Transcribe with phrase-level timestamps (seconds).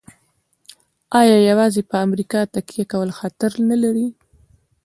[1.19, 4.07] آیا یوازې په امریکا تکیه کول خطر نلري؟